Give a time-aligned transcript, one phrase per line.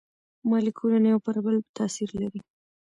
[0.49, 2.41] مالیکولونه یو پر بل تاثیر لري.